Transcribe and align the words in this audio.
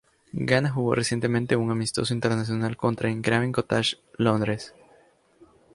Ghana 0.33 0.71
jugó 0.71 0.95
recientemente 0.95 1.55
un 1.55 1.69
amistoso 1.69 2.11
internacional 2.15 2.75
contra 2.75 3.11
en 3.11 3.21
Craven 3.21 3.51
Cottage, 3.51 3.97
Londres. 4.17 4.73